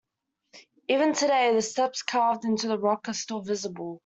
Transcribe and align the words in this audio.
Even 0.87 1.13
today, 1.13 1.53
the 1.53 1.61
steps 1.61 2.01
carved 2.01 2.43
into 2.43 2.67
the 2.67 2.79
rock 2.79 3.07
are 3.07 3.13
still 3.13 3.41
visible. 3.41 3.99